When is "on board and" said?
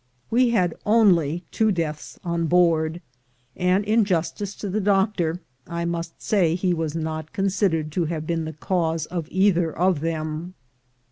2.23-3.85